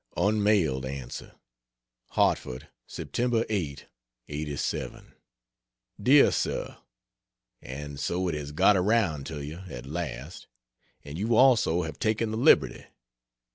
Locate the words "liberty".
12.37-12.85